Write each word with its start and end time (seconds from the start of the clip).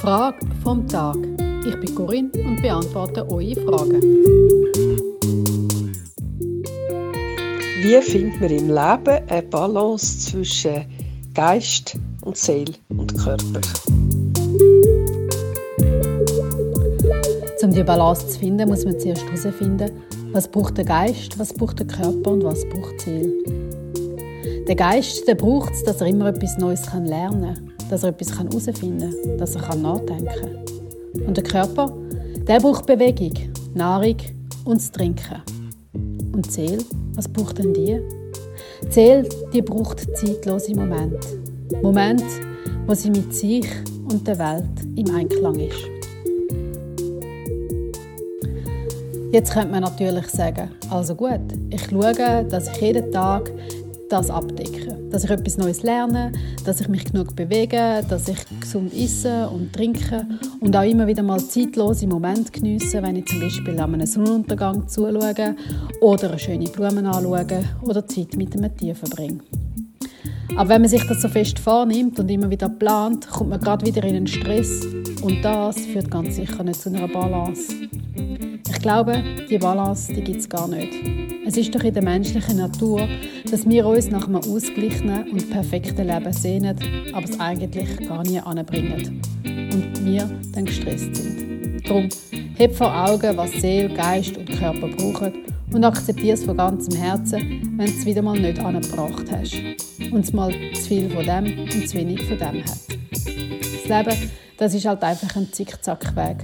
Frage 0.00 0.38
vom 0.62 0.86
Tag. 0.86 1.16
Ich 1.66 1.74
bin 1.80 1.94
Corinne 1.96 2.30
und 2.44 2.62
beantworte 2.62 3.28
eure 3.28 3.56
Fragen. 3.56 4.00
Wie 7.82 8.00
findet 8.02 8.40
man 8.40 8.50
im 8.50 8.68
Leben 8.68 9.28
eine 9.28 9.42
Balance 9.42 10.30
zwischen 10.30 10.86
Geist 11.34 11.98
und 12.24 12.36
Seele 12.36 12.74
und 12.88 13.18
Körper? 13.18 13.60
Um 17.62 17.72
die 17.72 17.82
Balance 17.82 18.28
zu 18.28 18.38
finden, 18.38 18.68
muss 18.68 18.84
man 18.84 18.98
zuerst 19.00 19.24
herausfinden, 19.24 19.90
was 20.30 20.46
braucht 20.46 20.78
der 20.78 20.84
Geist, 20.84 21.36
was 21.36 21.52
braucht 21.52 21.80
der 21.80 21.88
Körper 21.88 22.30
und 22.30 22.44
was 22.44 22.64
braucht 22.68 23.04
die 23.04 23.10
Seele. 23.10 24.64
Der 24.68 24.76
Geist 24.76 25.26
der 25.26 25.34
braucht 25.34 25.72
es, 25.72 25.82
dass 25.82 26.00
er 26.00 26.06
immer 26.06 26.28
etwas 26.28 26.58
Neues 26.58 26.82
lernen 26.92 27.54
kann, 27.54 27.75
dass 27.90 28.02
er 28.02 28.10
etwas 28.10 28.38
herausfinden 28.38 29.14
kann, 29.22 29.38
dass 29.38 29.54
er 29.54 29.74
nachdenken 29.76 30.26
kann. 30.26 31.26
Und 31.26 31.36
der 31.36 31.44
Körper, 31.44 31.92
der 32.46 32.60
braucht 32.60 32.86
Bewegung, 32.86 33.32
Nahrung 33.74 34.16
und 34.64 34.76
das 34.78 34.92
Trinken. 34.92 35.42
Und 36.32 36.56
die 36.56 36.78
was 37.14 37.28
braucht 37.28 37.58
denn 37.58 37.72
die? 37.72 38.00
Die 38.94 39.22
die 39.52 39.62
braucht 39.62 40.00
zeitlose 40.16 40.74
Momente. 40.74 41.18
Momente, 41.82 42.24
wo 42.86 42.94
sie 42.94 43.10
mit 43.10 43.34
sich 43.34 43.66
und 44.08 44.26
der 44.26 44.38
Welt 44.38 44.64
im 44.96 45.14
Einklang 45.14 45.58
ist. 45.58 45.96
Jetzt 49.32 49.52
könnte 49.52 49.72
man 49.72 49.82
natürlich 49.82 50.28
sagen, 50.28 50.70
also 50.90 51.14
gut, 51.14 51.40
ich 51.70 51.84
schaue, 51.84 52.44
dass 52.44 52.68
ich 52.68 52.80
jeden 52.80 53.10
Tag 53.10 53.50
das 54.08 54.30
abdecke. 54.30 54.96
Dass 55.10 55.24
ich 55.24 55.30
etwas 55.30 55.58
Neues 55.58 55.82
lerne, 55.82 56.32
dass 56.64 56.80
ich 56.80 56.88
mich 56.88 57.04
genug 57.04 57.34
bewege, 57.34 58.04
dass 58.08 58.28
ich 58.28 58.38
gesund 58.60 58.92
esse 58.94 59.48
und 59.48 59.72
trinke 59.72 60.26
und 60.60 60.76
auch 60.76 60.82
immer 60.82 61.06
wieder 61.06 61.22
mal 61.22 61.40
zeitlose 61.40 62.06
Momente 62.06 62.52
genieße, 62.52 63.02
wenn 63.02 63.16
ich 63.16 63.26
zum 63.26 63.40
Beispiel 63.40 63.78
an 63.80 63.94
einem 63.94 64.06
Sonnenuntergang 64.06 64.88
zuschaue 64.88 65.56
oder 66.00 66.28
eine 66.28 66.38
schöne 66.38 66.68
Blumen 66.68 67.06
anschaue 67.06 67.64
oder 67.82 68.06
Zeit 68.06 68.36
mit 68.36 68.56
einem 68.56 68.76
Tier 68.76 68.94
verbringe. 68.94 69.40
Aber 70.56 70.70
wenn 70.70 70.82
man 70.82 70.90
sich 70.90 71.04
das 71.06 71.20
so 71.20 71.28
fest 71.28 71.58
vornimmt 71.58 72.18
und 72.18 72.30
immer 72.30 72.48
wieder 72.48 72.68
plant, 72.68 73.28
kommt 73.28 73.50
man 73.50 73.60
gerade 73.60 73.84
wieder 73.84 74.04
in 74.04 74.16
einen 74.16 74.26
Stress 74.26 74.86
und 75.22 75.42
das 75.42 75.78
führt 75.78 76.10
ganz 76.10 76.36
sicher 76.36 76.62
nicht 76.62 76.80
zu 76.80 76.88
einer 76.88 77.08
Balance. 77.08 77.74
Ich 78.86 78.92
glaube, 78.92 79.20
die 79.50 79.58
Balance 79.58 80.14
die 80.14 80.22
gibt 80.22 80.38
es 80.38 80.48
gar 80.48 80.68
nicht. 80.68 80.92
Es 81.44 81.56
ist 81.56 81.74
doch 81.74 81.82
in 81.82 81.92
der 81.92 82.04
menschlichen 82.04 82.58
Natur, 82.58 83.08
dass 83.50 83.68
wir 83.68 83.84
uns 83.84 84.12
nach 84.12 84.28
einem 84.28 84.36
ausgeglichenen 84.36 85.28
und 85.28 85.50
perfekten 85.50 86.06
Leben 86.06 86.32
sehnen, 86.32 86.78
aber 87.12 87.24
es 87.24 87.40
eigentlich 87.40 88.08
gar 88.08 88.22
nie 88.22 88.38
anbringen. 88.38 89.20
Und 89.44 90.04
wir 90.04 90.30
dann 90.52 90.66
gestresst 90.66 91.16
sind. 91.16 91.84
Darum, 91.84 92.08
heb 92.54 92.76
vor 92.76 92.96
Augen, 92.96 93.36
was 93.36 93.50
Seele, 93.54 93.92
Geist 93.92 94.36
und 94.36 94.48
Körper 94.56 94.86
brauchen 94.86 95.32
und 95.72 95.84
akzeptiere 95.84 96.34
es 96.34 96.44
von 96.44 96.56
ganzem 96.56 96.96
Herzen, 96.96 97.74
wenn 97.76 97.86
du 97.86 97.92
es 97.92 98.06
wieder 98.06 98.22
mal 98.22 98.38
nicht 98.38 98.60
angebracht 98.60 99.24
hast 99.32 99.56
und 100.12 100.20
es 100.20 100.32
mal 100.32 100.54
zu 100.74 100.82
viel 100.82 101.10
von 101.10 101.26
dem 101.26 101.58
und 101.58 101.88
zu 101.88 101.96
wenig 101.96 102.22
von 102.22 102.38
dem 102.38 102.62
hat. 102.64 102.78
Das 103.10 104.06
Leben, 104.06 104.30
das 104.58 104.74
ist 104.74 104.86
halt 104.86 105.02
einfach 105.02 105.34
ein 105.34 105.52
Zickzackweg. 105.52 106.36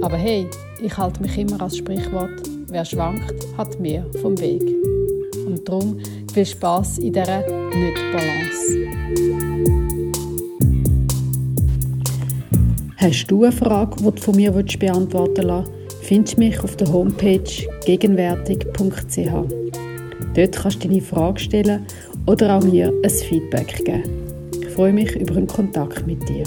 Aber 0.00 0.16
hey, 0.16 0.46
ich 0.82 0.96
halte 0.96 1.22
mich 1.22 1.36
immer 1.38 1.60
als 1.60 1.76
Sprichwort, 1.76 2.42
wer 2.68 2.84
schwankt, 2.84 3.34
hat 3.56 3.78
mehr 3.80 4.04
vom 4.20 4.38
Weg. 4.40 4.62
Und 5.46 5.68
darum 5.68 5.98
viel 6.32 6.46
Spaß 6.46 6.98
in 6.98 7.12
dieser 7.12 7.40
Nicht-Balance. 7.40 8.92
Hast 12.96 13.26
du 13.26 13.42
eine 13.42 13.52
Frage, 13.52 13.96
die 13.96 14.10
du 14.10 14.22
von 14.22 14.36
mir 14.36 14.52
beantworten 14.52 15.48
willst, 15.48 15.70
findest 16.02 16.38
mich 16.38 16.60
auf 16.60 16.76
der 16.76 16.92
Homepage 16.92 17.42
gegenwärtig.ch. 17.84 19.32
Dort 20.34 20.56
kannst 20.56 20.84
du 20.84 20.88
deine 20.88 21.00
Frage 21.00 21.40
stellen 21.40 21.86
oder 22.26 22.56
auch 22.56 22.64
mir 22.64 22.92
ein 23.02 23.10
Feedback 23.10 23.84
geben. 23.84 24.04
Ich 24.60 24.68
freue 24.68 24.92
mich 24.92 25.14
über 25.16 25.36
einen 25.36 25.46
Kontakt 25.46 26.06
mit 26.06 26.28
dir. 26.28 26.44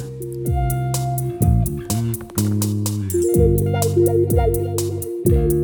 la. 4.35 5.54